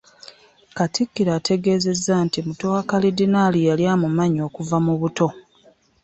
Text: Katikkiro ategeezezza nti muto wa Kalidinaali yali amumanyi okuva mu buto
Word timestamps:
Katikkiro 0.77 1.31
ategeezezza 1.39 2.13
nti 2.25 2.39
muto 2.47 2.65
wa 2.73 2.81
Kalidinaali 2.89 3.59
yali 3.67 3.83
amumanyi 3.93 4.39
okuva 4.47 4.77
mu 4.85 4.93
buto 5.01 5.27